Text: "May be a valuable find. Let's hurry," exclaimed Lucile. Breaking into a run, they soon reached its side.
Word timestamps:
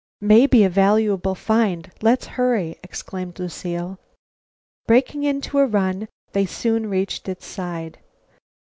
"May 0.21 0.47
be 0.47 0.63
a 0.63 0.69
valuable 0.69 1.35
find. 1.35 1.91
Let's 2.01 2.25
hurry," 2.33 2.75
exclaimed 2.83 3.37
Lucile. 3.37 3.99
Breaking 4.87 5.21
into 5.23 5.59
a 5.59 5.67
run, 5.67 6.07
they 6.31 6.47
soon 6.47 6.89
reached 6.89 7.29
its 7.29 7.45
side. 7.45 7.99